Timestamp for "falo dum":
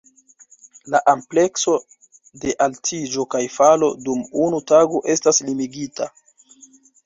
3.59-4.27